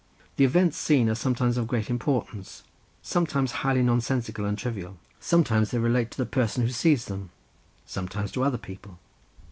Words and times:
The 0.37 0.45
events 0.45 0.77
seen 0.77 1.09
are 1.09 1.13
sometimes 1.13 1.57
of 1.57 1.67
great 1.67 1.87
importance, 1.87 2.63
sometimes 3.03 3.51
highly 3.61 3.83
nonsensical 3.83 4.45
and 4.45 4.57
trivial; 4.57 4.97
sometimes 5.19 5.69
they 5.69 5.77
relate 5.77 6.09
to 6.09 6.17
the 6.17 6.25
person 6.25 6.63
who 6.63 6.69
sees 6.71 7.05
them, 7.05 7.29
sometimes 7.85 8.31
to 8.31 8.43
other 8.43 8.57
people. 8.57 8.97